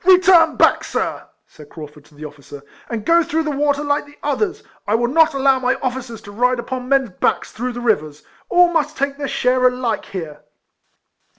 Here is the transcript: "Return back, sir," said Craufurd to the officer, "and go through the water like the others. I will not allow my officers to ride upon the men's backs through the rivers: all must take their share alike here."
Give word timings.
"Return 0.03 0.55
back, 0.55 0.83
sir," 0.83 1.27
said 1.45 1.69
Craufurd 1.69 2.05
to 2.05 2.15
the 2.15 2.25
officer, 2.25 2.63
"and 2.89 3.05
go 3.05 3.21
through 3.21 3.43
the 3.43 3.51
water 3.51 3.83
like 3.83 4.03
the 4.07 4.17
others. 4.23 4.63
I 4.87 4.95
will 4.95 5.09
not 5.09 5.35
allow 5.35 5.59
my 5.59 5.75
officers 5.75 6.21
to 6.21 6.31
ride 6.31 6.57
upon 6.57 6.89
the 6.89 6.89
men's 6.89 7.11
backs 7.19 7.51
through 7.51 7.73
the 7.73 7.81
rivers: 7.81 8.23
all 8.49 8.69
must 8.73 8.97
take 8.97 9.17
their 9.19 9.27
share 9.27 9.67
alike 9.67 10.05
here." 10.05 10.41